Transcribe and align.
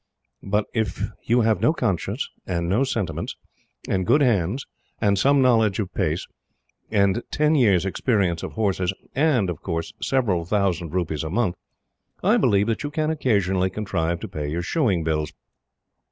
But 0.41 0.65
if 0.73 0.99
you 1.21 1.41
have 1.41 1.61
no 1.61 1.73
conscience 1.73 2.27
and 2.47 2.67
no 2.67 2.83
sentiments, 2.83 3.35
and 3.87 4.03
good 4.07 4.21
hands, 4.21 4.65
and 4.99 5.15
some 5.15 5.43
knowledge 5.43 5.77
of 5.77 5.93
pace, 5.93 6.25
and 6.89 7.21
ten 7.29 7.53
years' 7.53 7.85
experience 7.85 8.41
of 8.41 8.53
horses, 8.53 8.95
and 9.13 9.51
several 10.01 10.43
thousand 10.43 10.89
rupees 10.95 11.23
a 11.23 11.29
month, 11.29 11.53
I 12.23 12.37
believe 12.37 12.65
that 12.65 12.81
you 12.81 12.89
can 12.89 13.11
occasionally 13.11 13.69
contrive 13.69 14.19
to 14.21 14.27
pay 14.27 14.47
your 14.49 14.63
shoeing 14.63 15.03
bills. 15.03 15.33